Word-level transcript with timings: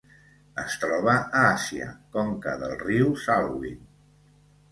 Es 0.61 0.75
troba 0.83 1.11
a 1.17 1.43
Àsia: 1.49 1.91
conca 2.17 2.55
del 2.63 2.75
riu 2.85 3.13
Salween. 3.27 3.79